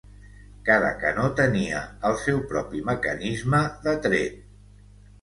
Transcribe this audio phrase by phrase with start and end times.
[0.69, 4.45] Cada canó tenia el seu propi mecanisme de tret.